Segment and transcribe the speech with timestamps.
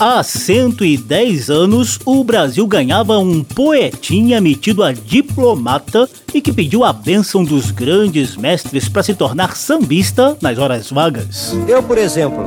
[0.00, 6.92] Há 110 anos, o Brasil ganhava um poetinha metido a diplomata e que pediu a
[6.92, 11.52] bênção dos grandes mestres para se tornar sambista nas horas vagas.
[11.66, 12.44] Eu, por exemplo,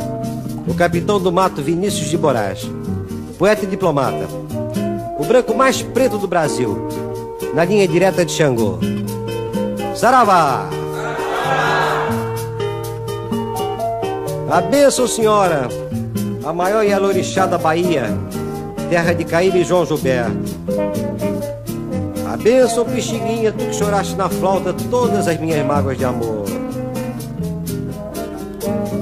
[0.66, 2.62] o capitão do mato Vinícius de Moraes,
[3.38, 4.30] poeta e diplomata,
[5.20, 6.88] o branco mais preto do Brasil,
[7.54, 8.80] na linha direta de Xangô.
[9.94, 10.70] Saravá!
[14.50, 15.68] A bênção, senhora,
[16.44, 18.06] a maior Yalorixá da Bahia,
[18.90, 20.32] terra de Caíbe e João Gilberto.
[22.32, 26.46] A bênção, Pixinguinha, tu que choraste na flauta todas as minhas mágoas de amor.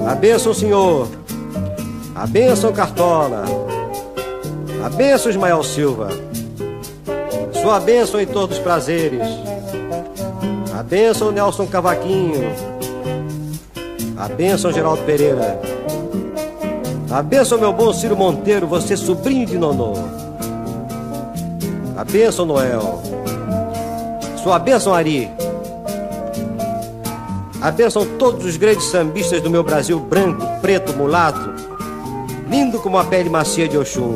[0.06, 1.08] A bênção, Senhor.
[2.14, 3.44] A bênção, Cartola.
[4.84, 6.08] A bênção, Ismael Silva.
[7.62, 9.26] Sua bênção, Heitor dos Prazeres.
[10.76, 12.52] A bênção, Nelson Cavaquinho.
[14.18, 15.69] A bênção, Geraldo Pereira.
[17.10, 19.94] A bênção, meu bom Ciro Monteiro, você sobrinho de Nonô.
[21.96, 23.02] A bênção, Noel.
[24.40, 25.28] Sua bênção, Ari.
[27.60, 31.52] A bênção todos os grandes sambistas do meu Brasil branco, preto, mulato,
[32.48, 34.14] lindo como a pele macia de Oxum.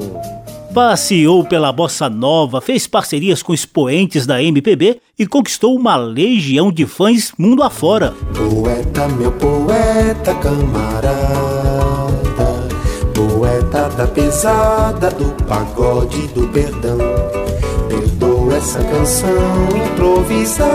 [0.72, 6.86] Passeou pela bossa nova, fez parcerias com expoentes da MPB e conquistou uma legião de
[6.86, 8.14] fãs mundo afora.
[8.34, 11.73] Poeta, meu poeta camarada,
[13.26, 16.98] poeta da pesada, do pagode, do perdão.
[17.88, 20.68] Perdoa essa canção improvisada,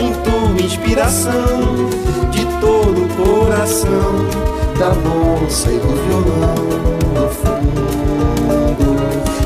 [0.00, 1.90] em tua inspiração,
[2.30, 4.14] de todo o coração,
[4.78, 6.54] da moça e do violão
[7.14, 8.94] no fundo.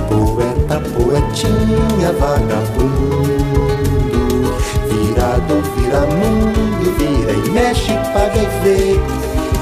[0.09, 3.39] Poeta, poetinha, vagabundo,
[4.89, 7.97] virado, vira mundo, vira e mexe, e
[8.63, 9.01] vê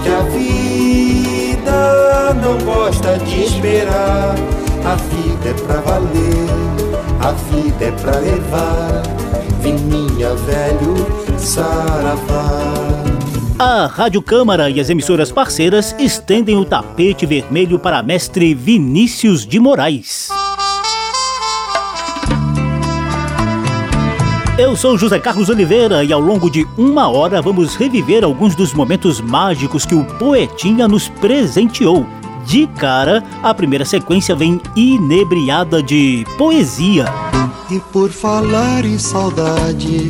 [0.02, 1.25] que a vida
[2.40, 4.34] não gosta de esperar.
[4.84, 6.46] A vida é pra valer,
[7.20, 9.02] a vida é pra levar.
[9.60, 12.76] Vininha, velho, saravá.
[13.58, 19.58] A Rádio Câmara e as emissoras parceiras estendem o tapete vermelho para mestre Vinícius de
[19.58, 20.28] Moraes.
[24.58, 28.72] Eu sou José Carlos Oliveira e ao longo de uma hora vamos reviver alguns dos
[28.72, 32.06] momentos mágicos que o Poetinha nos presenteou.
[32.46, 37.04] De cara, a primeira sequência vem inebriada de poesia.
[37.70, 40.08] E por falar em saudade,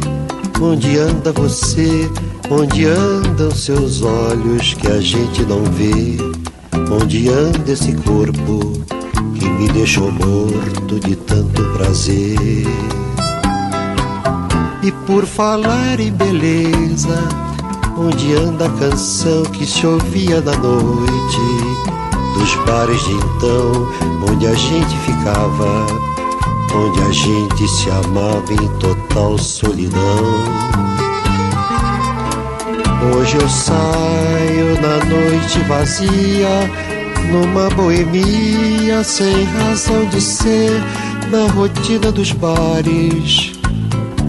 [0.60, 2.08] onde anda você?
[2.48, 6.18] Onde andam seus olhos que a gente não vê?
[7.02, 8.80] Onde anda esse corpo
[9.36, 12.64] que me deixou morto de tanto prazer?
[15.06, 17.28] Por falar em beleza,
[17.96, 21.38] onde anda a canção que se ouvia na noite?
[22.34, 23.88] Dos bares de então,
[24.28, 25.86] onde a gente ficava,
[26.74, 30.24] onde a gente se amava em total solidão.
[33.14, 36.68] Hoje eu saio na noite vazia,
[37.30, 40.82] numa boemia sem razão de ser,
[41.30, 43.55] na rotina dos bares,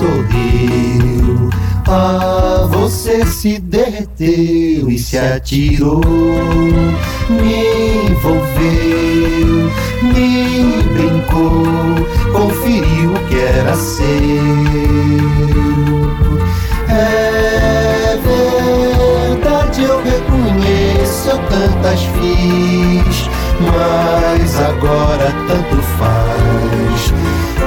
[0.00, 1.50] sorriu,
[1.86, 6.00] ah, você se derreteu e se atirou,
[7.28, 9.70] me envolveu,
[10.02, 11.52] me brincou,
[12.32, 14.04] conferiu o que era seu.
[16.88, 18.18] É
[19.30, 23.28] verdade, eu reconheço, eu tantas fiz,
[23.60, 25.89] mas agora tanto.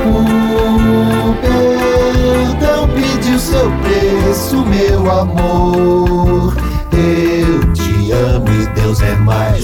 [0.05, 6.53] O perdão pediu seu preço, meu amor.
[6.91, 9.63] Eu te amo e Deus é mais.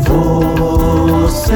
[0.00, 1.54] Você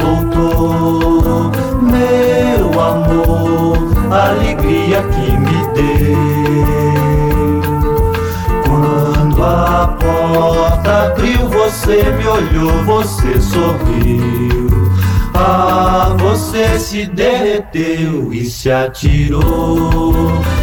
[0.00, 1.50] voltou,
[1.82, 3.76] meu amor,
[4.12, 6.16] alegria que me deu.
[8.64, 14.67] Quando a porta abriu, você me olhou, você sorriu.
[15.40, 20.12] Ah, você se derreteu e se atirou,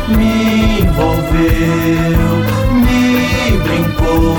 [0.09, 2.19] me envolveu,
[2.73, 4.35] me brincou,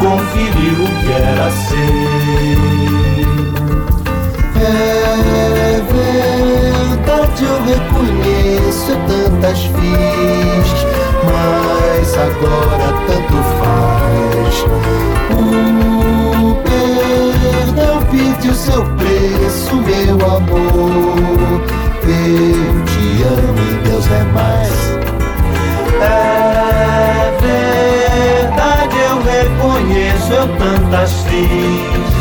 [0.00, 2.86] conferiu o que era seu.
[4.62, 5.82] É
[6.96, 10.68] verdade, eu reconheço tantas fiz,
[11.26, 14.54] mas agora tanto faz.
[15.38, 15.95] O
[16.62, 21.62] perdão pediu seu preço, meu amor.
[22.02, 24.76] Eu te amo e Deus é mais.
[26.00, 32.14] É verdade, eu reconheço, eu tantas fiz,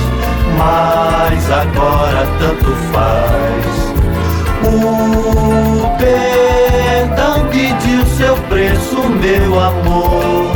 [0.58, 3.96] mas agora tanto faz.
[4.64, 10.56] O perdão pediu seu preço, meu amor.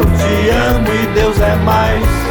[0.00, 2.29] Eu te amo e Deus é mais.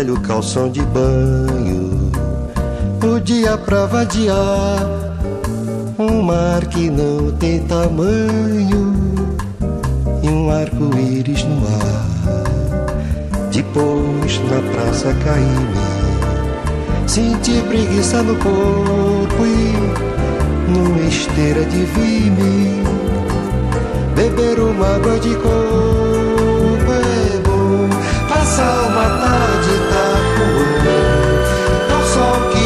[0.00, 2.10] Velho calção de banho,
[3.04, 4.78] o dia pra vadiar,
[5.98, 8.94] um mar que não tem tamanho
[10.22, 12.06] e um arco-íris no ar.
[13.52, 22.82] Depois na praça caí-me, senti preguiça no corpo e numa esteira de vime,
[24.16, 26.09] beber uma água de coco
[32.20, 32.59] corazón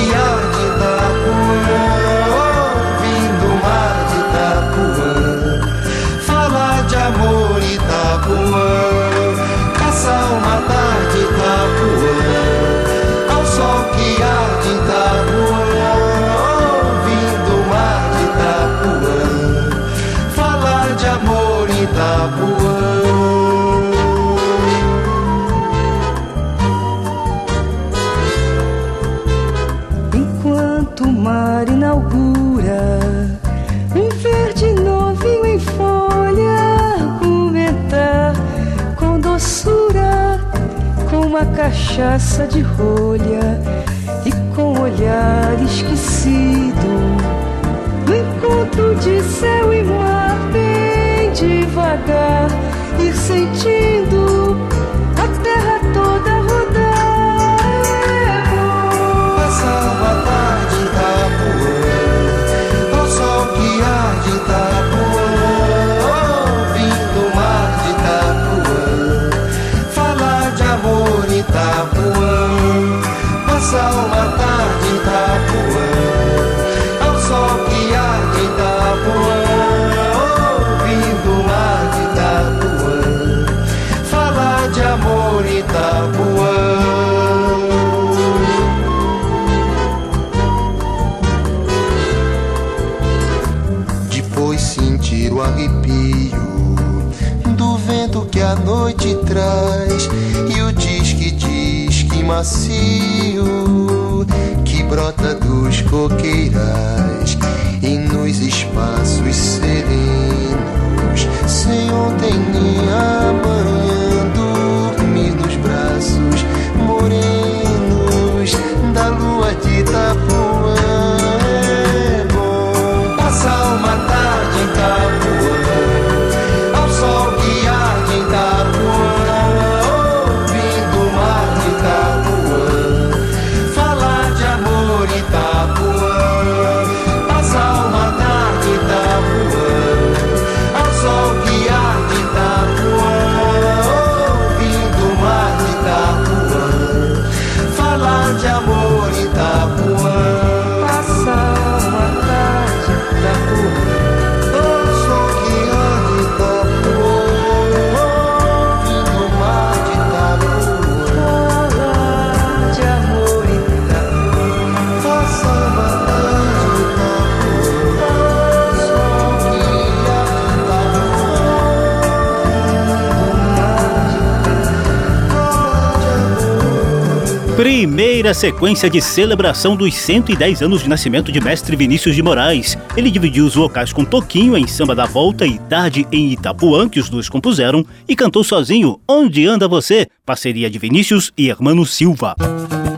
[178.35, 182.77] Sequência de celebração dos 110 anos de nascimento de mestre Vinícius de Moraes.
[182.97, 186.99] Ele dividiu os vocais com Toquinho em Samba da Volta e Tarde em Itapuã, que
[186.99, 192.35] os dois compuseram, e cantou sozinho Onde Anda Você, parceria de Vinícius e Hermano Silva.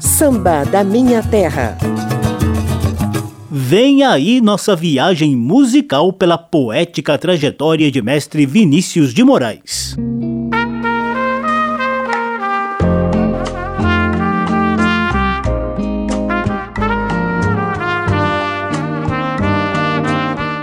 [0.00, 1.76] Samba da Minha Terra.
[3.50, 9.96] Vem aí nossa viagem musical pela poética trajetória de mestre Vinícius de Moraes.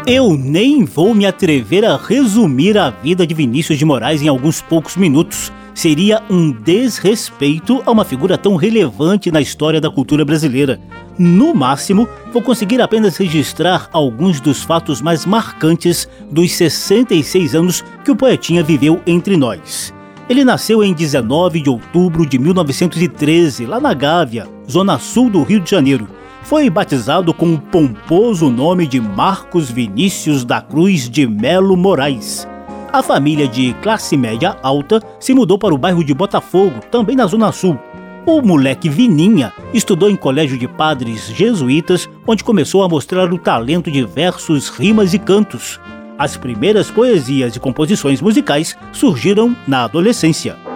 [0.05, 4.60] Eu nem vou me atrever a resumir a vida de Vinícius de Moraes em alguns
[4.60, 5.50] poucos minutos.
[5.74, 10.77] Seria um desrespeito a uma figura tão relevante na história da cultura brasileira.
[11.17, 18.12] No máximo, vou conseguir apenas registrar alguns dos fatos mais marcantes dos 66 anos que
[18.12, 19.93] o poetinha viveu entre nós.
[20.27, 25.62] Ele nasceu em 19 de outubro de 1913, lá na Gávea, zona sul do Rio
[25.62, 26.10] de Janeiro
[26.43, 32.47] foi batizado com o pomposo nome de Marcos Vinícius da Cruz de Melo Moraes.
[32.91, 37.25] A família de classe média alta se mudou para o bairro de Botafogo, também na
[37.25, 37.79] Zona Sul.
[38.25, 43.89] O moleque Vininha estudou em colégio de padres jesuítas, onde começou a mostrar o talento
[43.89, 45.79] de versos, rimas e cantos.
[46.17, 50.73] As primeiras poesias e composições musicais surgiram na adolescência.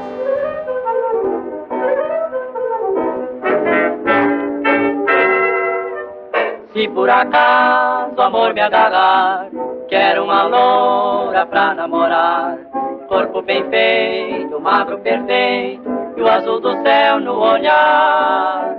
[6.77, 9.50] Se por acaso amor me agarrar,
[9.89, 12.55] quero uma loura pra namorar.
[13.07, 15.81] Corpo bem feito, magro perfeito,
[16.15, 18.75] e o azul do céu no olhar.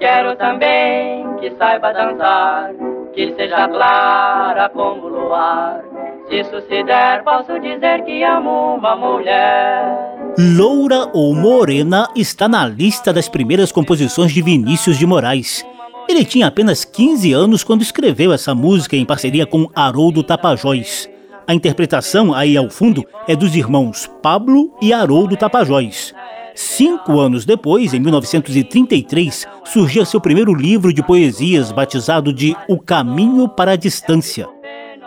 [0.00, 2.72] Quero também que saiba dançar,
[3.14, 5.84] que seja clara como o luar.
[6.28, 10.16] Se isso se der, posso dizer que amo uma mulher.
[10.36, 15.64] Loura ou Morena está na lista das primeiras composições de Vinícius de Moraes.
[16.08, 21.08] Ele tinha apenas 15 anos quando escreveu essa música em parceria com Haroldo Tapajós.
[21.46, 26.14] A interpretação aí ao fundo é dos irmãos Pablo e Haroldo Tapajós.
[26.54, 33.48] Cinco anos depois, em 1933, surgia seu primeiro livro de poesias batizado de O Caminho
[33.48, 34.48] para a Distância.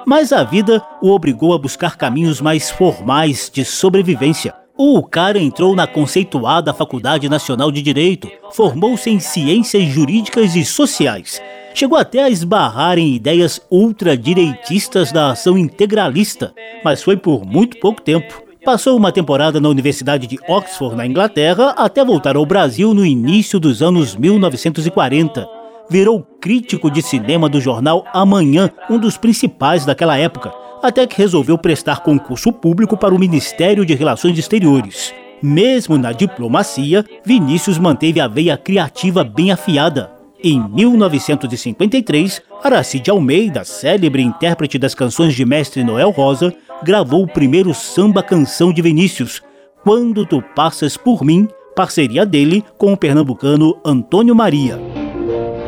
[0.06, 4.54] Mas a vida o obrigou a buscar caminhos mais formais de sobrevivência.
[4.82, 11.42] O cara entrou na conceituada Faculdade Nacional de Direito, formou-se em Ciências Jurídicas e Sociais.
[11.74, 18.02] Chegou até a esbarrar em ideias ultradireitistas da ação integralista, mas foi por muito pouco
[18.02, 18.42] tempo.
[18.64, 23.60] Passou uma temporada na Universidade de Oxford, na Inglaterra, até voltar ao Brasil no início
[23.60, 25.46] dos anos 1940.
[25.90, 31.58] Virou crítico de cinema do jornal Amanhã, um dos principais daquela época, até que resolveu
[31.58, 35.14] prestar concurso público para o Ministério de Relações Exteriores.
[35.42, 40.12] Mesmo na diplomacia, Vinícius manteve a veia criativa bem afiada.
[40.44, 47.74] Em 1953, Aracide Almeida, célebre intérprete das canções de Mestre Noel Rosa, gravou o primeiro
[47.74, 49.42] samba-canção de Vinícius,
[49.84, 54.78] Quando Tu Passas Por Mim, parceria dele com o pernambucano Antônio Maria.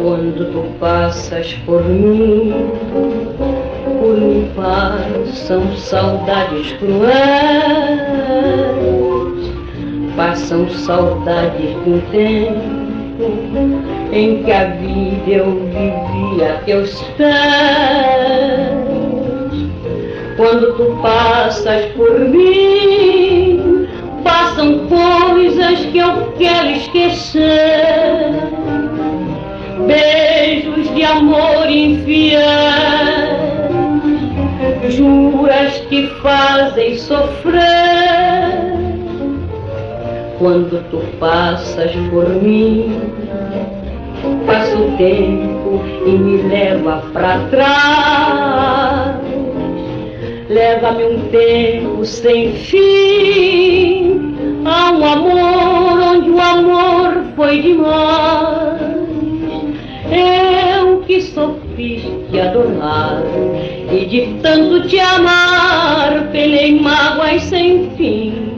[0.01, 2.51] Quando tu passas por mim,
[4.13, 7.11] mim passam saudades cruéis,
[10.15, 12.81] passam saudades de um tempo
[14.11, 17.31] em que a vida eu vivia a teus pés.
[20.37, 23.41] Quando tu passas por mim,
[25.71, 28.31] mas que eu quero esquecer.
[29.87, 32.39] Beijos de amor infiel,
[34.91, 37.61] juras que fazem sofrer.
[40.37, 42.99] Quando tu passas por mim,
[44.45, 49.21] passa o tempo e me leva pra trás.
[50.49, 58.81] Leva-me um tempo sem fim a um amor onde o amor foi demais.
[60.11, 61.21] Eu que
[61.81, 63.23] sofiste adorar
[63.91, 68.51] e de tanto te amar pelei mágoas sem fim.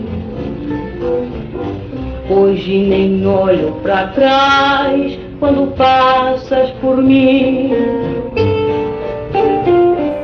[2.29, 7.71] Hoje nem olho pra trás quando passas por mim.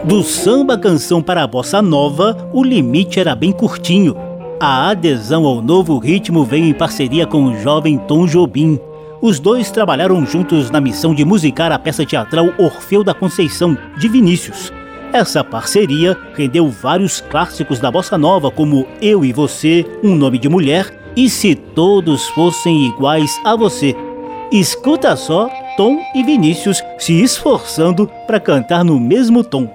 [0.04, 4.16] Do samba canção para a bossa nova, o limite era bem curtinho.
[4.60, 8.80] A adesão ao novo ritmo veio em parceria com o jovem Tom Jobim.
[9.22, 14.08] Os dois trabalharam juntos na missão de musicar a peça teatral Orfeu da Conceição, de
[14.08, 14.72] Vinícius.
[15.12, 20.48] Essa parceria rendeu vários clássicos da bossa nova, como Eu e Você, Um Nome de
[20.48, 23.94] Mulher e Se Todos Fossem Iguais a Você.
[24.52, 29.68] Escuta só Tom e Vinícius se esforçando para cantar no mesmo tom.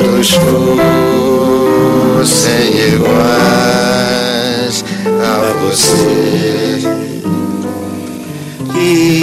[0.00, 0.30] Todos
[2.22, 3.63] fossem iguais
[5.64, 6.80] você.
[8.72, 9.20] Que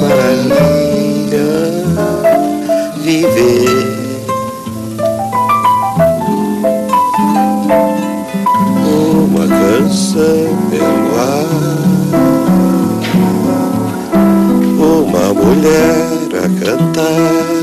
[0.00, 1.50] maravilha
[3.02, 3.94] viver.
[8.86, 11.48] Uma canção pelo ar,
[14.78, 16.04] uma mulher
[16.36, 17.54] a cantar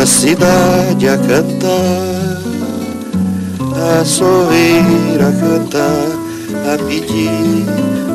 [0.00, 2.39] uma cidade a cantar,
[3.80, 6.06] a sorrir, a cantar,
[6.72, 7.64] a pedir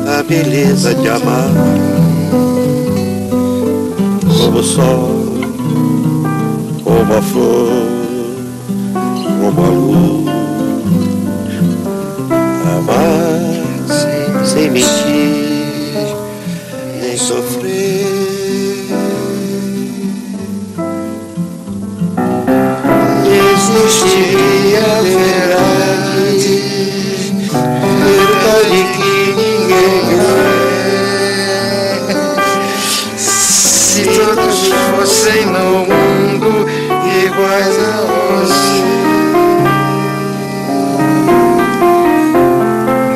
[0.06, 1.50] a beleza de amar.
[4.38, 5.40] Como o sol,
[6.84, 7.86] como a flor,
[9.40, 10.30] como a luz,
[12.78, 13.26] amar
[14.44, 15.45] sem, mentir,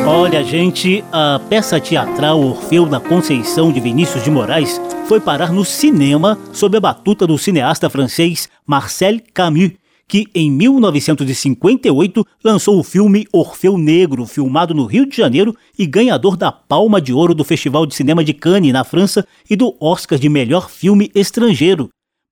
[0.06, 5.64] Olha, gente, a peça teatral Orfeu da Conceição de Vinícius de Moraes foi parar no
[5.64, 9.72] cinema sob a batuta do cineasta francês Marcel Camus,
[10.08, 16.36] que em 1958 lançou o filme Orfeu Negro, filmado no Rio de Janeiro e ganhador
[16.36, 20.18] da Palma de Ouro do Festival de Cinema de Cannes, na França, e do Oscar
[20.18, 21.90] de Melhor Filme Estrangeiro.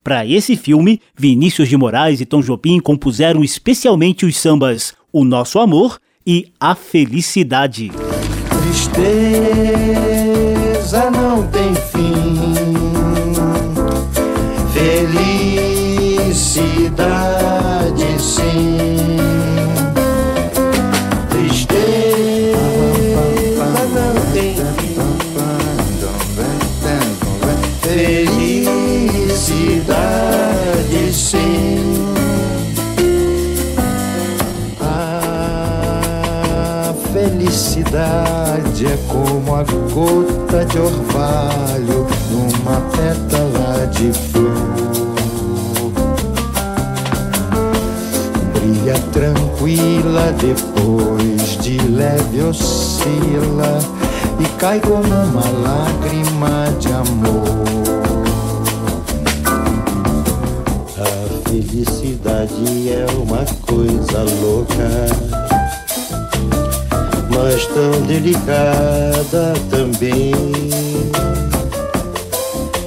[0.09, 5.59] Para esse filme, Vinícius de Moraes e Tom Jobim compuseram especialmente os sambas O Nosso
[5.59, 7.93] Amor e A Felicidade.
[8.95, 12.55] Tristeza não tem fim,
[14.73, 16.59] felicidade
[18.19, 18.98] sim.
[37.95, 44.53] É como a gota de orvalho numa pétala de flor.
[48.53, 53.79] Brilha tranquila depois de leve oscila
[54.39, 57.69] e cai como uma lágrima de amor.
[60.99, 65.48] A felicidade é uma coisa louca
[67.39, 70.33] mas tão delicada também.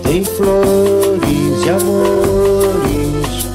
[0.03, 3.47] Tem flores e amores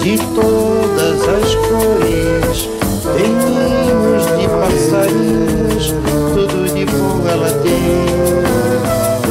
[0.00, 2.68] de todas as cores,
[3.14, 5.94] tem ninhos de passarinhos,
[6.32, 8.06] tudo de bom ela tem,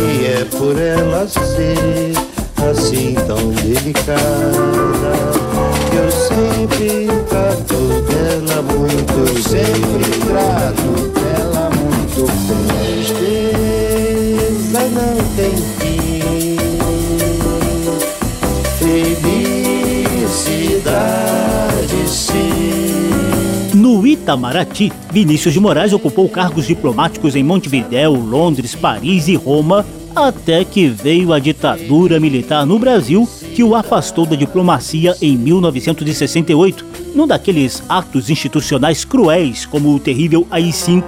[0.04, 2.14] e é por ela ser
[2.70, 4.12] assim tão delicada
[5.90, 7.76] que eu sempre trato
[8.08, 8.98] dela muito.
[9.42, 10.17] Sempre
[24.28, 30.90] Itamaraty, Vinícius de Moraes ocupou cargos diplomáticos em Montevidéu, Londres, Paris e Roma, até que
[30.90, 36.86] veio a ditadura militar no Brasil, que o afastou da diplomacia em 1968,
[37.16, 41.06] num daqueles atos institucionais cruéis como o terrível AI-5.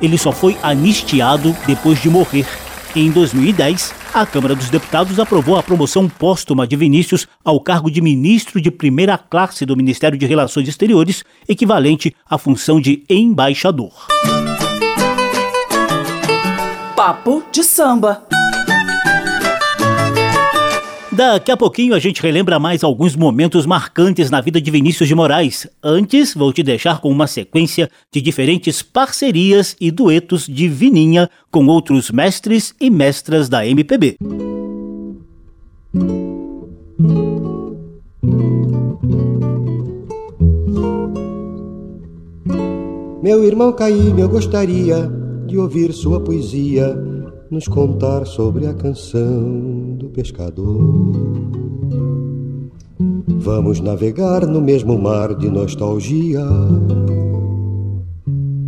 [0.00, 2.46] Ele só foi anistiado depois de morrer.
[2.94, 8.00] Em 2010, a Câmara dos Deputados aprovou a promoção póstuma de Vinícius ao cargo de
[8.00, 14.06] ministro de primeira classe do Ministério de Relações Exteriores, equivalente à função de embaixador.
[16.94, 18.22] Papo de samba.
[21.14, 25.14] Daqui a pouquinho a gente relembra mais alguns momentos marcantes na vida de Vinícius de
[25.14, 25.68] Moraes.
[25.82, 31.66] Antes, vou te deixar com uma sequência de diferentes parcerias e duetos de Vininha com
[31.66, 34.16] outros mestres e mestras da MPB.
[43.22, 45.10] Meu irmão Caíme, eu gostaria
[45.46, 46.96] de ouvir sua poesia
[47.52, 51.12] nos contar sobre a canção do pescador.
[53.28, 56.46] Vamos navegar no mesmo mar de nostalgia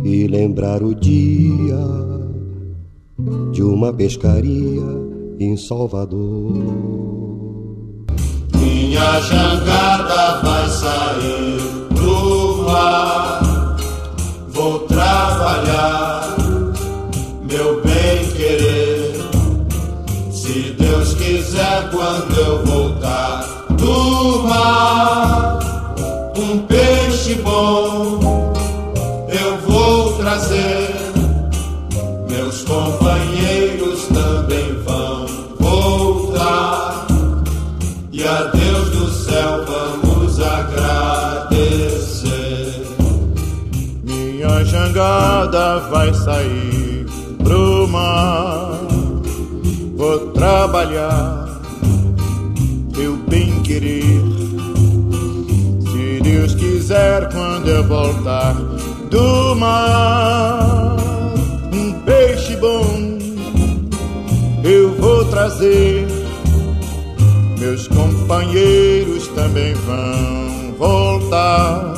[0.03, 1.79] e lembrar o dia
[3.51, 4.83] de uma pescaria
[5.39, 6.53] em Salvador.
[8.53, 11.57] Minha jangada vai sair
[11.89, 13.77] pro mar,
[14.49, 16.04] vou trabalhar,
[21.55, 23.45] Quiser, quando eu voltar
[23.77, 25.57] do mar,
[26.37, 28.19] um peixe bom
[29.29, 30.93] eu vou trazer.
[32.29, 35.25] Meus companheiros também vão
[35.57, 37.07] voltar.
[38.11, 41.55] E a Deus do céu vamos agradecer.
[44.03, 47.05] Minha jangada vai sair
[47.41, 48.75] pro mar.
[49.95, 51.44] Vou trabalhar,
[56.95, 58.53] quiser, quando eu voltar
[59.09, 60.95] do mar,
[61.73, 63.15] um peixe bom
[64.63, 66.07] eu vou trazer.
[67.59, 71.93] Meus companheiros também vão voltar.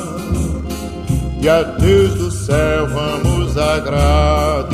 [1.41, 4.66] E a Deus do céu vamos agradecer.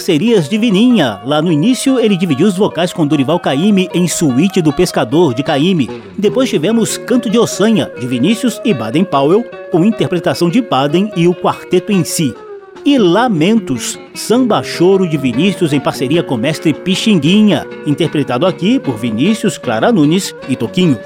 [0.00, 1.20] Parcerias de Vininha.
[1.26, 5.42] Lá no início, ele dividiu os vocais com Dorival Caymmi em Suíte do Pescador, de
[5.42, 5.90] Caymmi.
[6.16, 11.28] Depois tivemos Canto de Ossanha, de Vinícius e Baden Powell, com interpretação de Baden e
[11.28, 12.34] o quarteto em si.
[12.82, 19.58] E Lamentos, samba choro de Vinícius em parceria com mestre Pixinguinha, interpretado aqui por Vinícius,
[19.58, 20.98] Clara Nunes e Toquinho.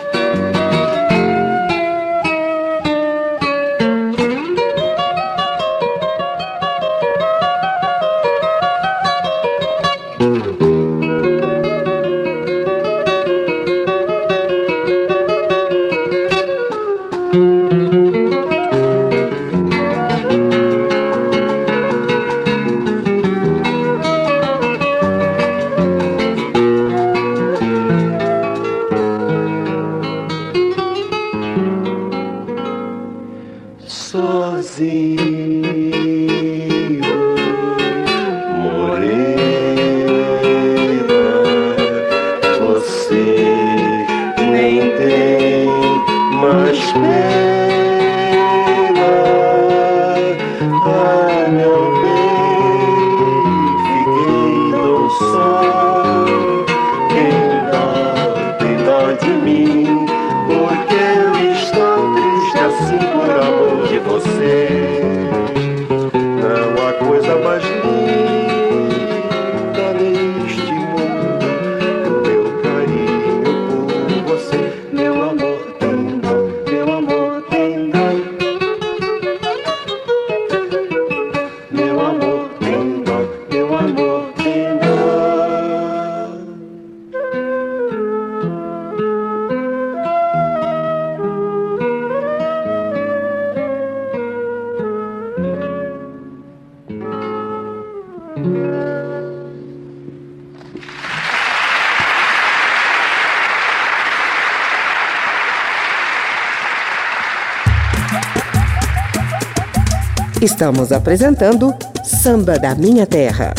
[110.45, 113.55] Estamos apresentando Samba da Minha Terra.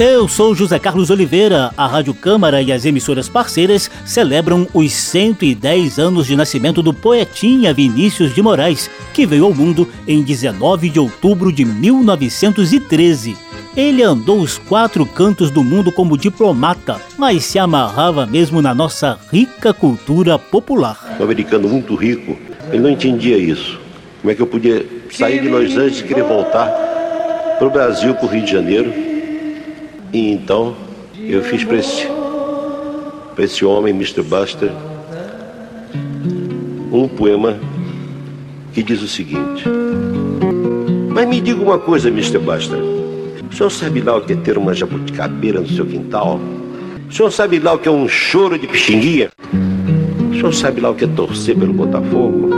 [0.00, 1.72] Eu sou José Carlos Oliveira.
[1.76, 7.72] A Rádio Câmara e as emissoras parceiras celebram os 110 anos de nascimento do poetinha
[7.72, 13.45] Vinícius de Moraes, que veio ao mundo em 19 de outubro de 1913.
[13.76, 19.18] Ele andou os quatro cantos do mundo como diplomata, mas se amarrava mesmo na nossa
[19.30, 21.18] rica cultura popular.
[21.20, 22.38] Um americano muito rico,
[22.70, 23.78] ele não entendia isso.
[24.22, 26.68] Como é que eu podia sair de Los Angeles e querer voltar
[27.58, 28.90] para o Brasil, para o Rio de Janeiro?
[30.10, 30.74] E então
[31.18, 32.08] eu fiz para esse,
[33.36, 34.22] esse homem, Mr.
[34.22, 34.72] Buster,
[36.90, 37.58] um poema
[38.72, 39.64] que diz o seguinte.
[41.10, 42.38] Mas me diga uma coisa, Mr.
[42.38, 42.95] Buster.
[43.56, 46.38] O senhor sabe lá o que é ter uma jabuticabeira no seu quintal?
[47.08, 49.30] O senhor sabe lá o que é um choro de pixinguinha?
[50.30, 52.50] O senhor sabe lá o que é torcer pelo Botafogo?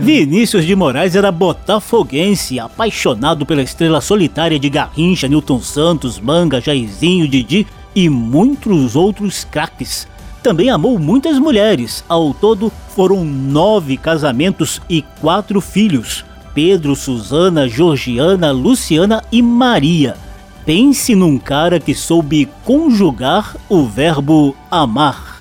[0.00, 7.26] Vinícius de Moraes era botafoguense, apaixonado pela estrela solitária de Garrincha, Newton Santos, Manga, Jairzinho,
[7.26, 10.06] Didi e muitos outros craques.
[10.40, 16.24] Também amou muitas mulheres, ao todo foram nove casamentos e quatro filhos:
[16.54, 20.16] Pedro, Susana, Georgiana, Luciana e Maria.
[20.64, 25.40] Pense num cara que soube conjugar o verbo amar.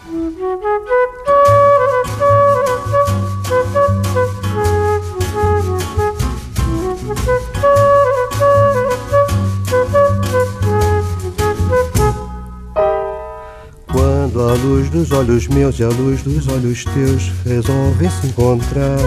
[13.92, 18.98] Quando a luz dos olhos meus e a luz dos olhos teus resolvem se encontrar.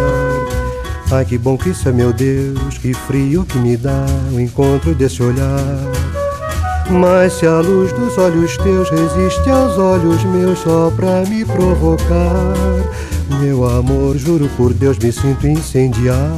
[1.11, 4.95] Ai que bom que isso é meu Deus, que frio que me dá o encontro
[4.95, 5.79] desse olhar.
[6.91, 12.55] Mas se a luz dos olhos teus resiste aos olhos meus só pra me provocar,
[13.41, 16.31] meu amor, juro por Deus, me sinto incendiar.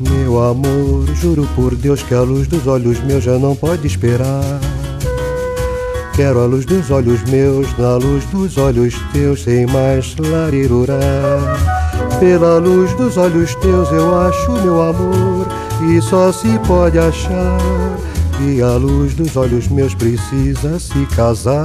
[0.00, 4.60] Meu amor, juro por Deus que a luz dos olhos meus já não pode esperar.
[6.16, 11.79] Quero a luz dos olhos meus, na luz dos olhos teus, sem mais larirurar.
[12.20, 15.46] Pela luz dos olhos teus eu acho meu amor,
[15.88, 17.58] e só se pode achar
[18.36, 21.64] que a luz dos olhos meus precisa se casar.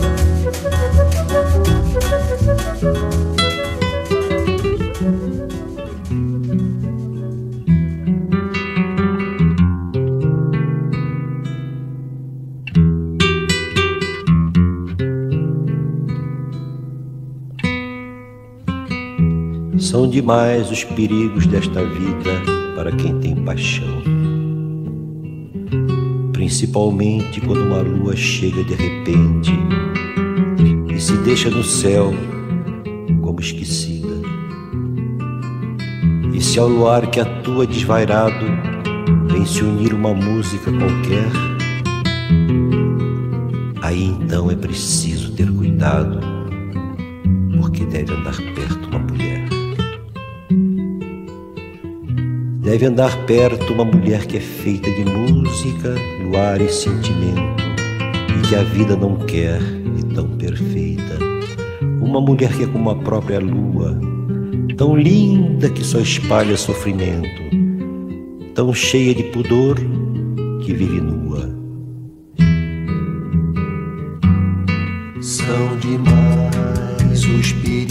[20.11, 22.29] Demais os perigos desta vida
[22.75, 24.01] para quem tem paixão.
[26.33, 29.51] Principalmente quando uma lua chega de repente
[30.93, 32.13] e se deixa no céu
[33.21, 34.21] como esquecida.
[36.33, 38.45] E se ao luar que atua desvairado
[39.31, 41.31] vem se unir uma música qualquer,
[43.81, 46.19] aí então é preciso ter cuidado,
[47.57, 49.00] porque deve andar perto uma
[52.71, 57.61] Deve andar perto uma mulher que é feita de música, luar e sentimento,
[58.39, 59.59] e que a vida não quer
[59.99, 61.19] e tão perfeita.
[62.01, 63.99] Uma mulher que é como a própria lua,
[64.77, 67.41] tão linda que só espalha sofrimento,
[68.55, 69.75] tão cheia de pudor
[70.63, 71.53] que vive nua.
[75.19, 77.90] São demais os perigos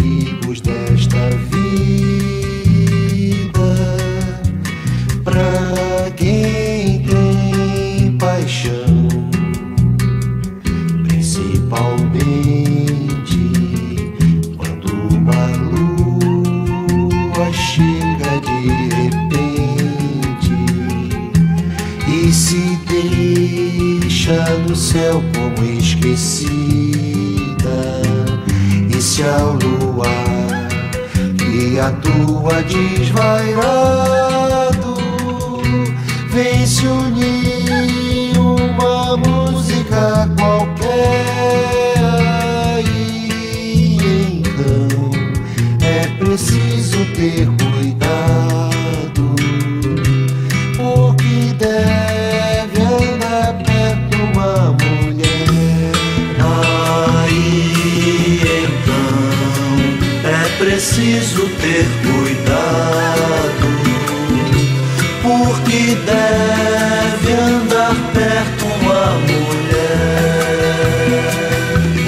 [65.95, 69.51] deve andar perto uma mulher.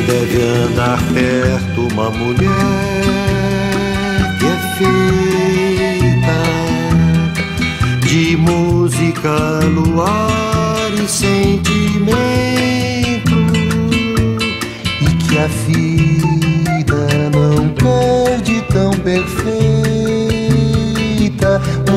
[0.07, 3.03] Deve andar perto uma mulher
[4.39, 6.39] que é feita
[8.07, 9.35] de música,
[9.75, 12.13] luar e sentimento,
[15.01, 19.72] e que a vida não perde tão perfeita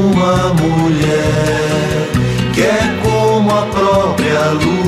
[0.05, 2.09] uma mulher
[2.53, 4.85] que é como a própria lua,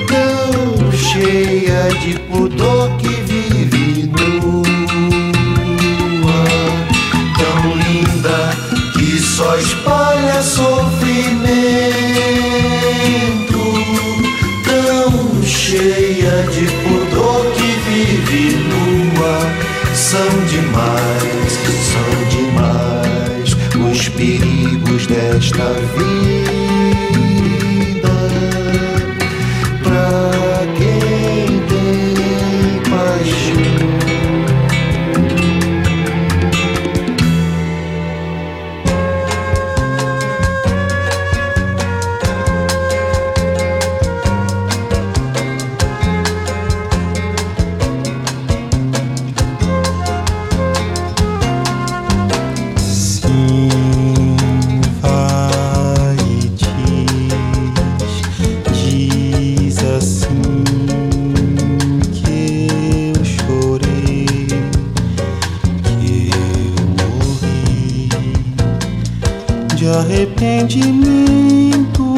[0.07, 4.84] tão cheia de pudor que vive nua,
[7.38, 8.38] tão linda
[8.93, 11.98] que só espalha sofrimento
[16.51, 19.39] de pudor que vive nua.
[19.93, 21.53] São demais,
[21.91, 23.57] são demais
[23.91, 26.78] os perigos desta vida.
[69.93, 72.15] Arrependimento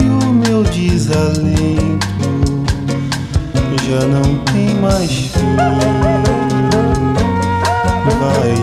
[0.00, 2.02] o meu desalento
[3.92, 4.22] já não
[4.52, 5.56] tem mais fim.
[8.20, 8.54] Vai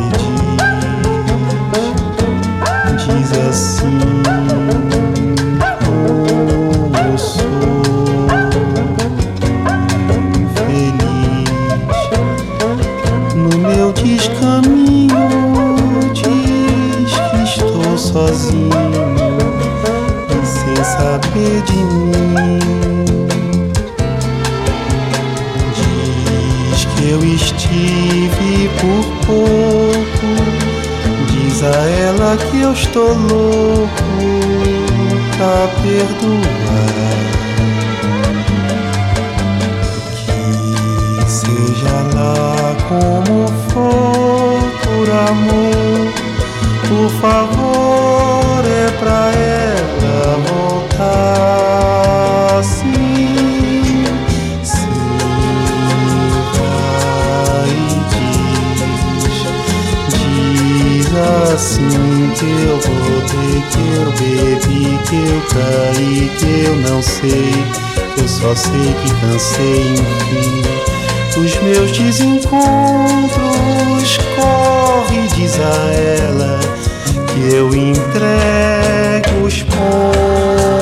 [2.95, 4.88] diz, diz assim.
[32.37, 33.89] Que eu estou louco
[35.35, 37.29] pra perdoar.
[40.15, 46.13] Que seja lá como for por amor,
[46.87, 51.79] por favor, é pra ela voltar.
[52.63, 54.05] Sim,
[54.63, 54.89] sim,
[56.57, 57.73] vai
[58.09, 59.39] diz,
[60.13, 61.09] diz
[61.55, 67.51] assim que eu voltei, que eu bebi, que eu caí, que eu não sei,
[68.17, 70.61] eu só sei que cansei, enfim.
[71.37, 72.57] Os meus desencontros
[74.35, 76.59] corre, diz a ela
[77.27, 80.78] que eu entrego os pontos.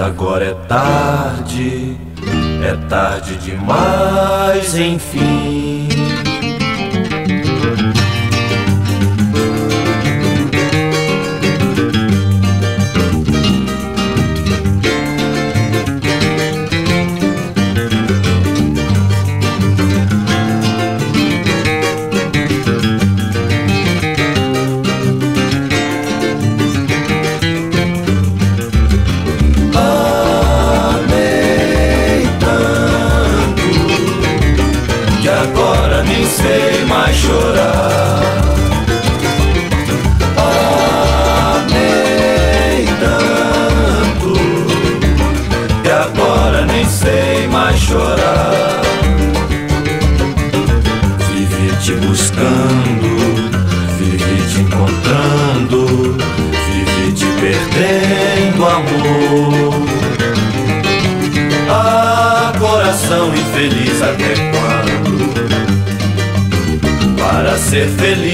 [0.00, 1.96] Agora é tarde,
[2.62, 5.69] é tarde demais, enfim.
[68.00, 68.29] Feliz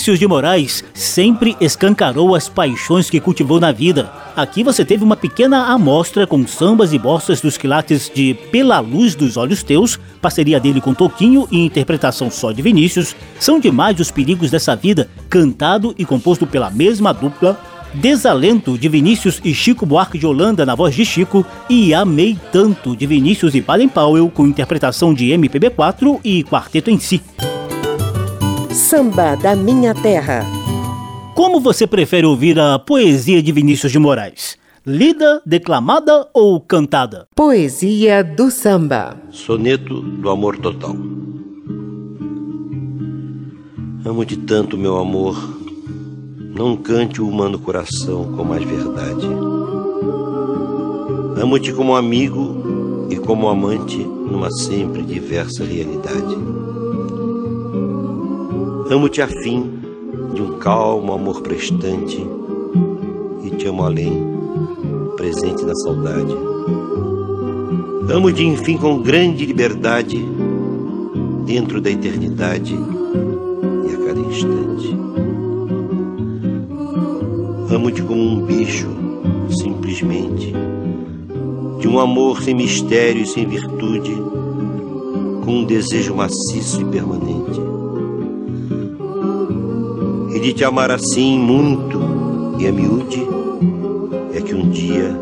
[0.00, 4.10] Vinícius de Moraes sempre escancarou as paixões que cultivou na vida.
[4.34, 9.14] Aqui você teve uma pequena amostra com sambas e bossas dos quilates de Pela Luz
[9.14, 13.14] dos Olhos Teus, parceria dele com Toquinho e interpretação só de Vinícius.
[13.38, 17.60] São demais os perigos dessa vida, cantado e composto pela mesma dupla.
[17.92, 22.96] Desalento de Vinícius e Chico Buarque de Holanda na voz de Chico e Amei Tanto
[22.96, 27.20] de Vinícius e Baden Powell com interpretação de MPB4 e quarteto em si.
[28.72, 30.46] Samba da Minha Terra.
[31.34, 34.56] Como você prefere ouvir a poesia de Vinícius de Moraes?
[34.86, 37.26] Lida, declamada ou cantada?
[37.34, 39.16] Poesia do samba.
[39.32, 40.94] Soneto do amor total.
[44.04, 45.36] Amo-te tanto, meu amor.
[46.54, 49.26] Não cante o humano coração com mais verdade.
[51.42, 56.36] Amo-te como amigo e como amante numa sempre diversa realidade.
[58.90, 59.70] Amo-te a fim
[60.34, 62.26] de um calmo amor prestante
[63.44, 64.20] e te amo além
[65.16, 66.34] presente na saudade.
[68.12, 70.18] Amo-te, enfim, com grande liberdade,
[71.46, 74.96] dentro da eternidade e a cada instante.
[77.72, 78.88] Amo-te como um beijo,
[79.50, 80.52] simplesmente,
[81.78, 84.16] de um amor sem mistério e sem virtude,
[85.44, 87.69] com um desejo maciço e permanente.
[90.42, 92.00] De te amar assim muito
[92.58, 93.26] e a miúde,
[94.34, 95.14] é que um dia,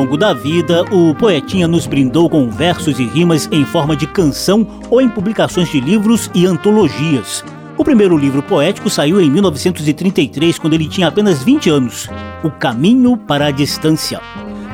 [0.00, 4.66] longo da vida, o poetinha nos brindou com versos e rimas em forma de canção
[4.88, 7.44] ou em publicações de livros e antologias.
[7.76, 12.08] O primeiro livro poético saiu em 1933, quando ele tinha apenas 20 anos,
[12.42, 14.22] O Caminho para a Distância.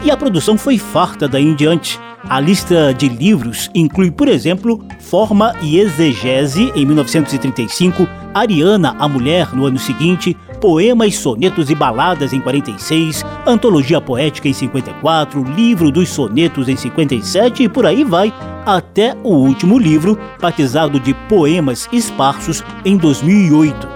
[0.04, 1.98] E a produção foi farta daí em diante.
[2.28, 9.52] A lista de livros inclui, por exemplo, Forma e Exegese, em 1935, Ariana, a Mulher,
[9.52, 16.08] no ano seguinte, Poemas, Sonetos e Baladas, em 46, Antologia Poética, em 54, Livro dos
[16.08, 18.32] Sonetos, em 57 e por aí vai,
[18.64, 23.88] até o último livro, batizado de Poemas Esparsos, em 2008.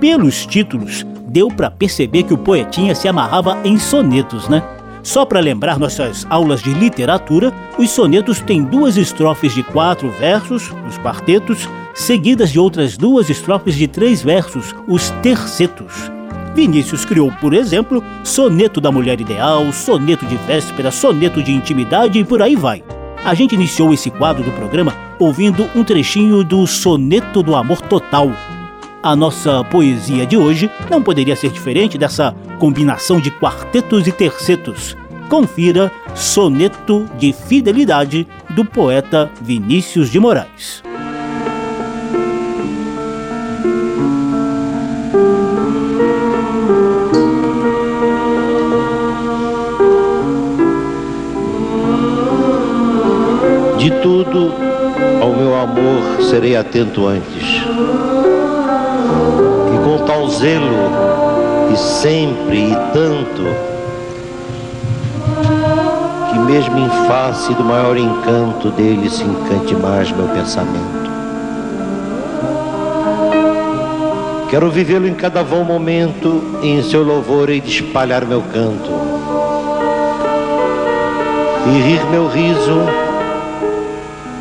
[0.00, 4.62] Pelos títulos, deu para perceber que o poetinha se amarrava em sonetos, né?
[5.04, 10.72] Só para lembrar nossas aulas de literatura, os sonetos têm duas estrofes de quatro versos,
[10.88, 16.10] os quartetos, seguidas de outras duas estrofes de três versos, os tercetos.
[16.54, 22.24] Vinícius criou, por exemplo, soneto da mulher ideal, soneto de véspera, soneto de intimidade e
[22.24, 22.82] por aí vai.
[23.22, 28.30] A gente iniciou esse quadro do programa ouvindo um trechinho do Soneto do Amor Total.
[29.04, 34.96] A nossa poesia de hoje não poderia ser diferente dessa combinação de quartetos e tercetos.
[35.28, 40.82] Confira Soneto de Fidelidade do poeta Vinícius de Moraes.
[53.76, 54.50] De tudo,
[55.20, 57.63] ao meu amor serei atento antes.
[60.04, 60.90] E tal zelo,
[61.72, 63.42] e sempre e tanto,
[66.30, 71.10] que mesmo em face do maior encanto dele se encante mais meu pensamento.
[74.50, 78.90] Quero vivê-lo em cada vão momento, e em seu louvor hei de espalhar meu canto.
[81.66, 82.82] E rir meu riso,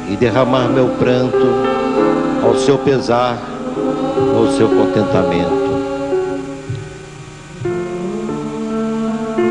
[0.09, 1.47] e derramar meu pranto
[2.43, 3.52] ao seu pesar,
[4.35, 5.63] ao seu contentamento.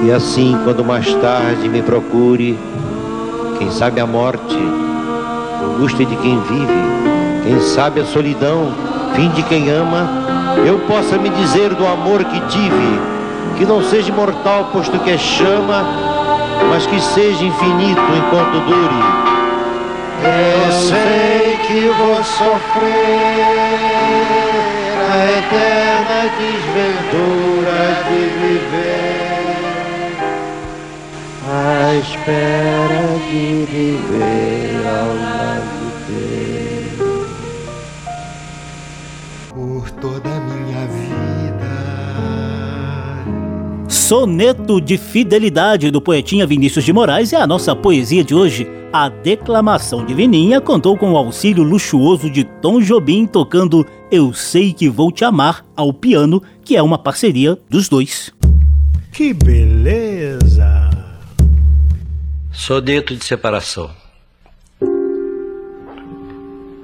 [0.04, 2.58] E assim, quando mais tarde me procure,
[3.58, 4.58] quem sabe a morte,
[5.62, 6.82] angústia de quem vive,
[7.44, 8.72] quem sabe a solidão,
[9.14, 10.08] fim de quem ama,
[10.66, 13.00] eu possa me dizer do amor que tive,
[13.56, 15.84] que não seja mortal, posto que é chama,
[16.68, 19.32] mas que seja infinito enquanto dure.
[20.24, 23.51] Eu sei que vou sofrer
[26.22, 29.56] eterna desventura de viver,
[31.48, 36.51] à espera de viver ao lado dele.
[44.12, 48.68] Soneto de Fidelidade do poetinha Vinícius de Moraes é a nossa poesia de hoje.
[48.92, 54.74] A declamação de Vininha contou com o auxílio luxuoso de Tom Jobim tocando Eu Sei
[54.74, 58.30] Que Vou Te Amar ao piano, que é uma parceria dos dois.
[59.10, 60.90] Que beleza!
[62.52, 63.90] Soneto de separação.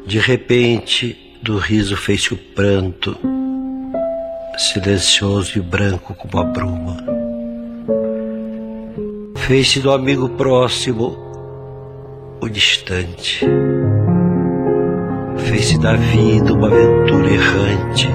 [0.07, 3.19] De repente, do riso fez-se o pranto,
[4.59, 6.97] silencioso e branco como a bruma.
[9.37, 11.17] Fez-se do amigo próximo
[12.41, 13.47] o distante.
[15.37, 18.09] Fez-se da vida uma aventura errante.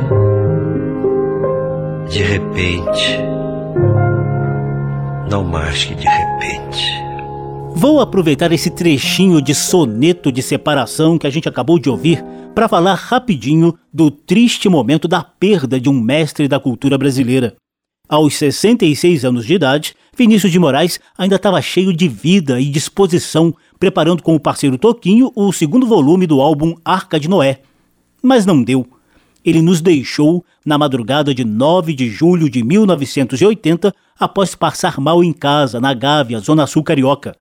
[2.09, 3.19] De repente,
[5.31, 7.02] não mais que de repente.
[7.75, 12.69] Vou aproveitar esse trechinho de soneto de separação que a gente acabou de ouvir para
[12.69, 17.55] falar rapidinho do triste momento da perda de um mestre da cultura brasileira.
[18.07, 23.53] Aos 66 anos de idade, Vinícius de Moraes ainda estava cheio de vida e disposição,
[23.79, 27.61] preparando com o parceiro Toquinho o segundo volume do álbum Arca de Noé.
[28.21, 28.87] Mas não deu.
[29.43, 35.33] Ele nos deixou na madrugada de 9 de julho de 1980, após passar mal em
[35.33, 37.35] casa, na Gávea, Zona Sul Carioca.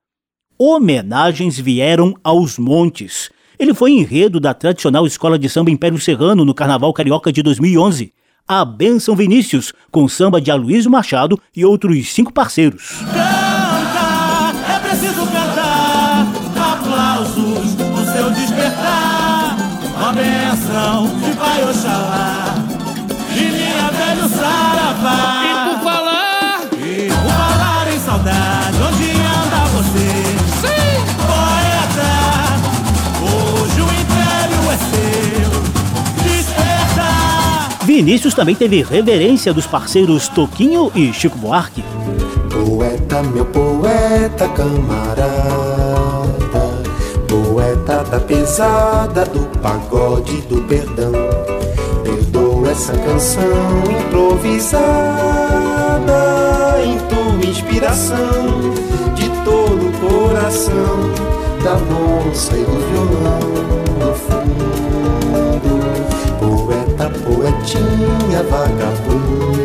[0.57, 3.29] Homenagens vieram aos montes.
[3.57, 8.13] Ele foi enredo da tradicional escola de samba Império Serrano no Carnaval Carioca de 2011.
[8.47, 12.99] A Benção Vinícius, com samba de Aloysio Machado e outros cinco parceiros.
[12.99, 16.27] Canta, é preciso cantar.
[16.73, 19.57] Aplausos do seu despertar.
[19.95, 21.22] Uma benção
[37.93, 41.83] Vinícius também teve reverência dos parceiros Toquinho e Chico Buarque.
[42.49, 45.29] Poeta, meu poeta camarada,
[47.27, 51.11] poeta da pesada, do pagode, do perdão.
[52.03, 54.81] Perdoa essa canção improvisada,
[56.83, 58.73] em tua inspiração,
[59.13, 61.13] de todo o coração,
[61.63, 63.82] da moça e do violão
[67.73, 69.63] poetinha, vagabundo.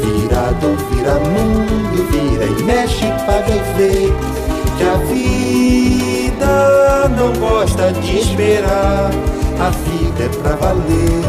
[0.00, 3.10] Virado, vira mundo, vira e mexe, e
[3.76, 4.12] vê
[4.76, 6.54] Que a vida
[7.16, 9.10] não gosta de esperar.
[9.58, 11.24] A vida é pra valer,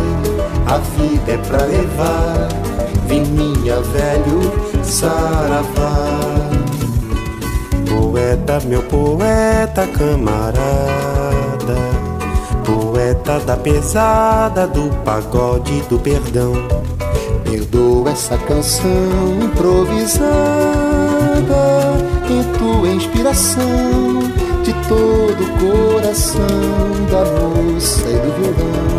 [0.66, 2.50] a vida é pra levar.
[3.08, 4.52] Vininha, velho,
[4.84, 6.50] saravá.
[7.88, 11.47] Poeta, meu poeta, camarada
[12.98, 16.54] Poeta da pesada, do pagode, do perdão.
[17.44, 18.90] Perdoa essa canção
[19.40, 20.26] improvisada
[22.28, 23.62] Em tua inspiração
[24.64, 26.42] De todo o coração
[27.12, 28.90] Da moça e do violão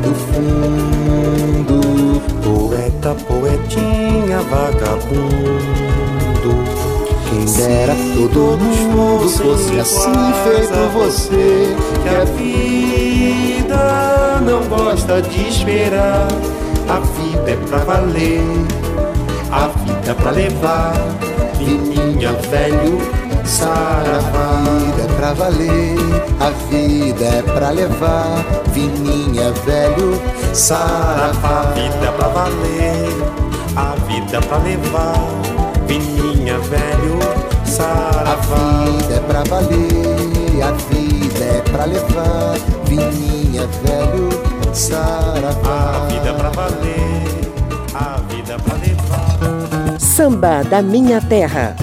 [0.00, 1.76] Do fundo.
[2.42, 5.92] Poeta, poetinha, vagabundo.
[7.28, 7.94] Quem dera
[8.32, 13.11] todo mundo fosse assim feito você Que a vida
[14.44, 16.28] não gosta de esperar
[16.88, 18.42] a vida é pra valer,
[19.50, 20.92] a vida é pra levar.
[21.58, 22.98] Vininha, velho,
[23.44, 24.58] saravá.
[24.58, 25.96] A vida é pra valer,
[26.40, 28.44] a vida é pra levar.
[28.72, 30.20] Vininha, velho,
[30.52, 31.60] saravá.
[31.60, 33.08] A vida é pra valer,
[33.76, 35.14] a vida é pra levar.
[35.86, 37.18] Vininha, velho,
[37.64, 38.32] saravá.
[38.32, 42.54] A vida é pra valer, a vida é pra levar.
[42.84, 45.96] Vininha, velho, saravá.
[45.96, 47.22] A vida é pra valer,
[47.94, 50.00] a vida é pra levar.
[50.00, 51.76] Samba da Minha Terra.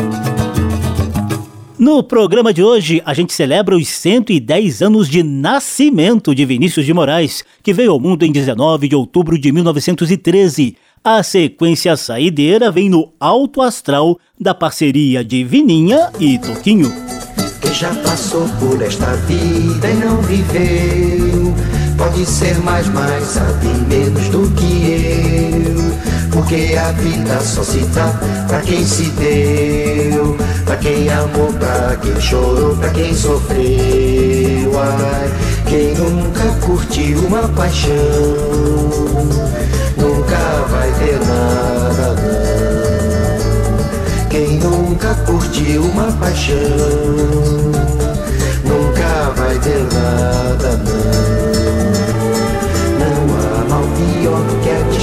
[1.79, 6.93] No programa de hoje, a gente celebra os 110 anos de nascimento de Vinícius de
[6.93, 10.75] Moraes, que veio ao mundo em 19 de outubro de 1913.
[11.01, 16.91] A sequência saideira vem no alto astral da parceria de Vininha e Toquinho.
[17.61, 21.68] Quem já passou por esta vida e não viveu
[21.99, 25.99] Pode ser mais, mas sabe menos do que eu.
[26.31, 28.11] Porque a vida só se dá
[28.47, 30.35] pra quem se deu.
[30.65, 34.79] Pra quem amou, pra quem chorou, pra quem sofreu.
[34.79, 35.29] Ai,
[35.69, 37.93] quem nunca curtiu uma paixão
[39.97, 46.55] Nunca vai ter nada não Quem nunca curtiu uma paixão
[48.63, 51.08] Nunca vai ter nada não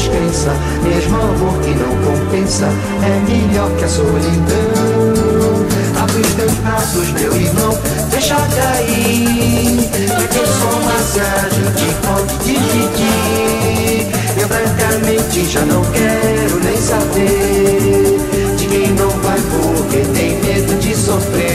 [0.09, 2.67] que Mesmo amor que não compensa
[3.03, 5.67] É melhor que a solidão.
[6.01, 7.79] Abre os teus braços, meu irmão
[8.11, 9.89] Deixa cair
[10.31, 14.07] quem soma se a gente pode dividir
[14.41, 18.21] Eu francamente já não quero nem saber
[18.57, 21.47] De quem não vai porque tem medo de sofrer.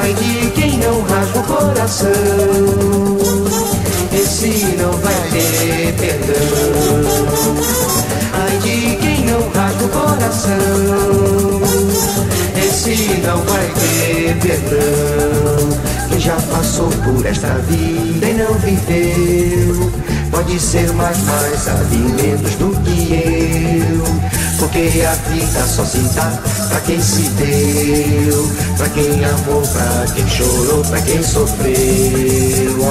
[0.00, 3.27] Ai de quem não rasga o coração
[4.28, 6.34] esse não vai ter perdão.
[8.34, 11.62] Ai de quem não rasga o coração,
[12.62, 15.68] esse não vai ter perdão.
[16.10, 19.90] Quem já passou por esta vida e não viveu,
[20.30, 24.07] pode ser mais, mais sabe menos do que eu.
[24.70, 26.30] Porque a vida só se dá
[26.68, 31.74] pra quem se deu, pra quem amou, pra quem chorou, pra quem sofreu.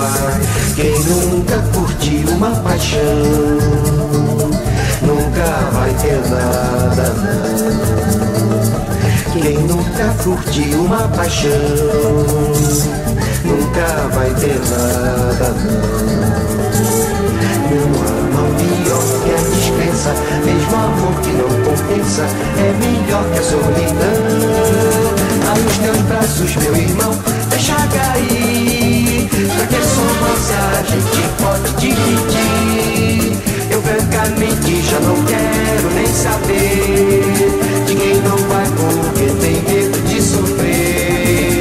[0.02, 0.42] Ai,
[0.76, 3.00] quem nunca curtiu uma paixão,
[5.04, 5.70] nunca
[6.02, 7.38] ter nada, não.
[9.40, 11.52] Quem nunca curtiu uma paixão,
[13.46, 16.18] nunca vai ter nada, não.
[17.70, 20.12] Não mal pior que a descrença,
[20.46, 22.24] mesmo amor que não compensa,
[22.58, 24.22] é melhor que a solidão.
[25.50, 27.14] Ai, os teus braços, meu irmão,
[27.50, 33.38] deixa cair, pra que só nossa a gente pode dividir.
[33.72, 37.24] Eu francamente já não quero nem saber
[37.86, 41.58] de quem não vai porque tem medo de sofrer.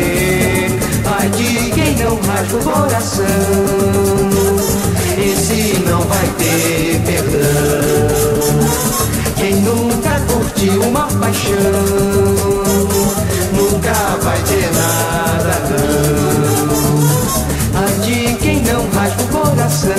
[1.18, 3.24] Ai, de quem não rasga o coração,
[5.27, 8.57] esse não vai ter perdão.
[9.37, 11.55] Quem nunca curtiu uma paixão,
[13.53, 16.77] nunca vai ter nada não.
[17.74, 19.93] Ai, de quem não rasga o coração,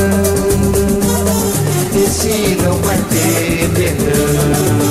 [1.94, 4.88] esse não vai ter perdão.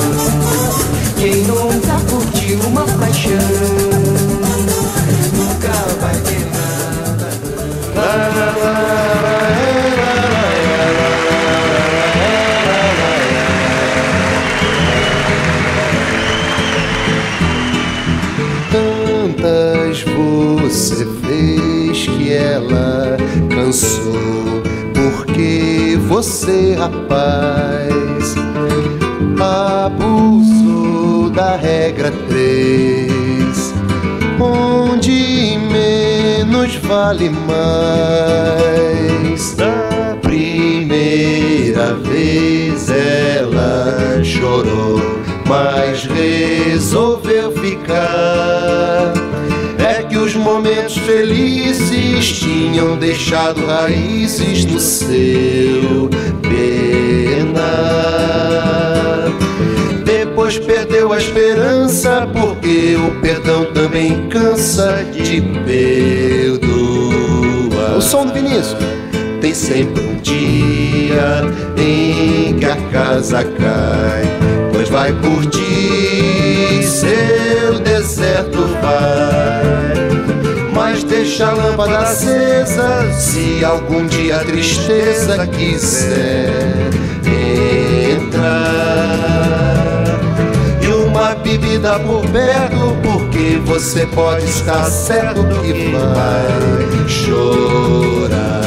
[1.17, 3.76] Quem nunca curtiu uma paixão,
[19.37, 23.17] Tantas você fez que ela
[23.55, 24.15] cansou.
[24.95, 28.35] Porque você, rapaz,
[29.39, 33.75] abusou da regra três,
[34.41, 38.67] onde menos vale mais.
[39.55, 45.01] Da primeira vez ela chorou,
[45.47, 49.26] mas resolveu ficar.
[50.47, 56.09] Momentos felizes tinham deixado raízes no seu
[56.41, 57.65] penar.
[60.05, 66.67] Depois perdeu a esperança, porque o perdão também cansa de perdoar.
[67.97, 68.77] O som do Vinícius.
[69.41, 71.43] Tem sempre um dia
[71.77, 74.23] em que a casa cai,
[74.73, 75.86] pois vai curtir
[81.27, 86.89] deixa a lâmpada acesa se algum dia a tristeza quiser
[88.15, 88.45] entrar.
[90.81, 98.61] E uma bebida por perto, porque você pode estar certo que vai chorar.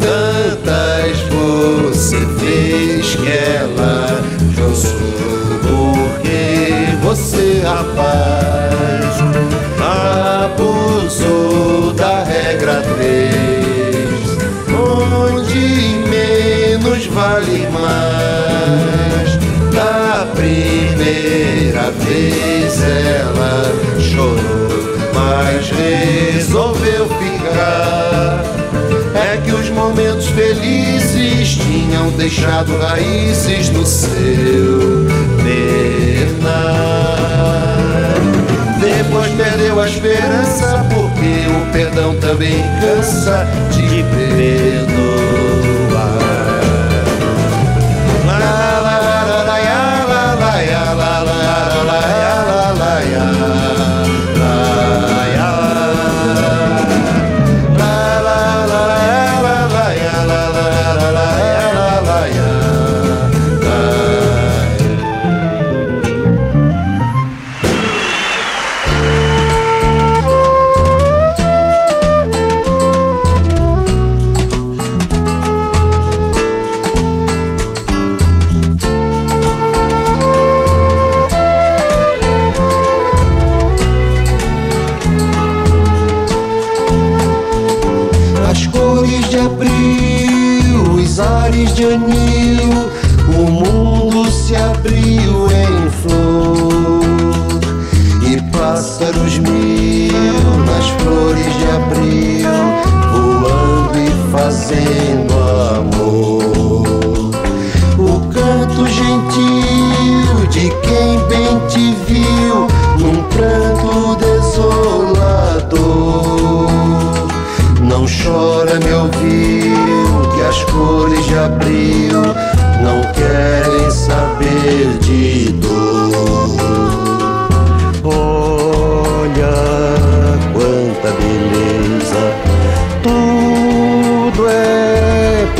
[0.00, 4.20] Tantas você fez que ela
[4.56, 4.98] cansou,
[5.62, 8.13] porque você, rapaz,
[20.44, 23.64] primeira vez ela
[23.98, 28.44] chorou, mas resolveu ficar.
[29.14, 35.06] É que os momentos felizes tinham deixado raízes no seu
[35.42, 36.64] penar.
[38.80, 44.93] Depois perdeu a esperança, porque o perdão também cansa de perdoar.
[53.10, 53.43] La,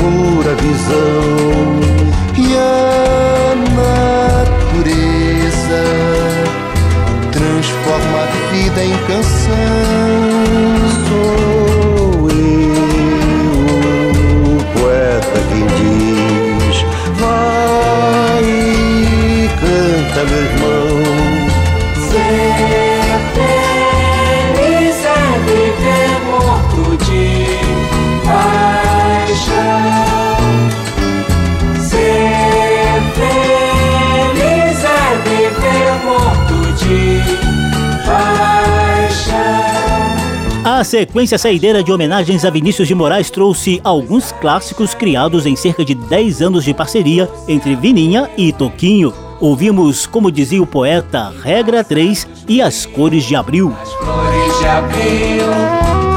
[0.05, 1.81] pura visão
[2.37, 3.55] e a
[4.75, 5.83] natureza
[7.33, 9.74] transforma a vida em canção.
[40.95, 45.93] Sequência saideira de homenagens a Vinícius de Moraes trouxe alguns clássicos criados em cerca de
[45.93, 49.13] 10 anos de parceria entre Vininha e Toquinho.
[49.41, 53.75] Ouvimos, como dizia o poeta, Regra 3 e As Cores de Abril.
[53.99, 55.47] Flores de abril,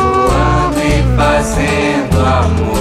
[0.05, 2.76] voando e fazendo amor.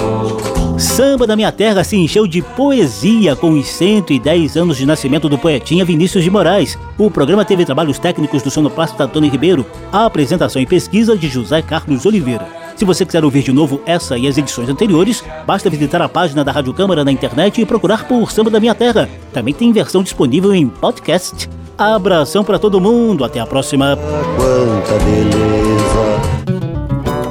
[0.77, 5.35] Samba da Minha Terra se encheu de poesia com os 110 anos de nascimento do
[5.35, 6.77] poetinha Vinícius de Moraes.
[6.99, 11.63] O programa teve trabalhos técnicos do sonoplasta Tony Ribeiro, a apresentação e pesquisa de José
[11.63, 12.47] Carlos Oliveira.
[12.75, 16.43] Se você quiser ouvir de novo essa e as edições anteriores, basta visitar a página
[16.43, 19.09] da Rádio Câmara na internet e procurar por Samba da Minha Terra.
[19.33, 21.49] Também tem versão disponível em podcast.
[21.75, 23.97] Abração para todo mundo, até a próxima.
[24.37, 25.57] Quanta beleza.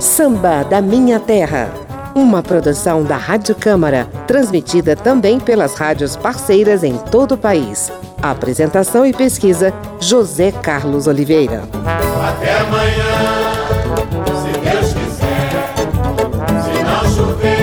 [0.00, 1.85] Samba da Minha Terra.
[2.16, 7.92] Uma produção da Rádio Câmara, transmitida também pelas rádios parceiras em todo o país.
[8.22, 11.64] Apresentação e pesquisa: José Carlos Oliveira.
[12.26, 13.04] Até amanhã,
[14.34, 15.74] se Deus quiser.
[16.64, 17.55] Se não chover.